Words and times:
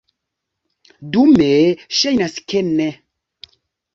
Dume 1.17 1.49
ŝajnas, 1.97 2.39
ke 2.53 2.65
ne. 2.69 2.87